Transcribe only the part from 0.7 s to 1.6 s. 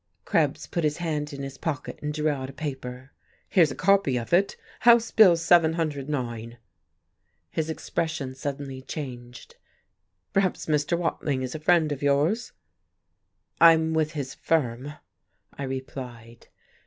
his hand in his